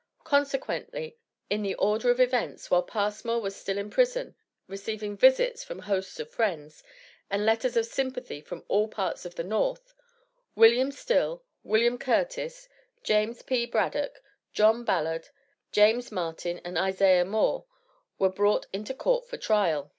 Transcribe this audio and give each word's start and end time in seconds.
Consequently, 0.23 1.15
in 1.47 1.61
the 1.61 1.75
order 1.75 2.09
of 2.09 2.19
events, 2.19 2.71
while 2.71 2.81
Passmore 2.81 3.39
was 3.39 3.55
still 3.55 3.77
in 3.77 3.91
prison, 3.91 4.33
receiving 4.67 5.15
visits 5.15 5.63
from 5.63 5.77
hosts 5.77 6.19
of 6.19 6.27
friends, 6.27 6.81
and 7.29 7.45
letters 7.45 7.77
of 7.77 7.85
sympathy 7.85 8.41
from 8.41 8.65
all 8.67 8.87
parts 8.87 9.25
of 9.25 9.35
the 9.35 9.43
North, 9.43 9.93
William 10.55 10.89
Still, 10.91 11.43
William 11.61 11.99
Curtis, 11.99 12.67
James 13.03 13.43
P. 13.43 13.67
Braddock, 13.67 14.23
John 14.53 14.83
Ballard, 14.83 15.29
James 15.71 16.11
Martin 16.11 16.59
and 16.65 16.79
Isaiah 16.79 17.23
Moore, 17.23 17.67
were 18.17 18.29
brought 18.29 18.65
into 18.73 18.95
court 18.95 19.27
for 19.29 19.37
trial. 19.37 19.89